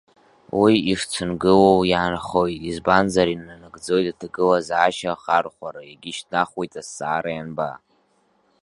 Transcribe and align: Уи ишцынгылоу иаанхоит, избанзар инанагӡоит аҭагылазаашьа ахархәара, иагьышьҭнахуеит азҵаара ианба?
Уи 0.59 0.73
ишцынгылоу 0.91 1.81
иаанхоит, 1.91 2.61
избанзар 2.69 3.27
инанагӡоит 3.35 4.07
аҭагылазаашьа 4.13 5.11
ахархәара, 5.13 5.81
иагьышьҭнахуеит 5.85 6.73
азҵаара 6.81 7.31
ианба? 7.35 7.69